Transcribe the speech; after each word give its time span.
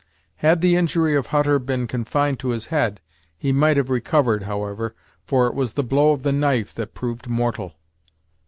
Had 0.37 0.61
the 0.61 0.75
injury 0.75 1.15
of 1.15 1.27
Hutter 1.27 1.59
been 1.59 1.85
confined 1.85 2.39
to 2.39 2.49
his 2.49 2.65
head, 2.73 3.01
he 3.37 3.51
might 3.51 3.77
have 3.77 3.91
recovered, 3.91 4.41
however, 4.41 4.95
for 5.27 5.45
it 5.45 5.53
was 5.53 5.73
the 5.73 5.83
blow 5.83 6.09
of 6.11 6.23
the 6.23 6.31
knife 6.33 6.73
that 6.73 6.95
proved 6.95 7.27
mortal. 7.27 7.75